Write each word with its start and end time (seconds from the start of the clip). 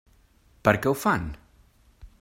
Per 0.69 0.73
què 0.85 0.93
ho 0.93 0.97
fan? 1.03 1.29